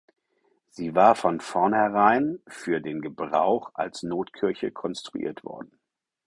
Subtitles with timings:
[0.67, 5.77] Sie war von vornherein für den Gebrauch als Notkirche konstruiert worden.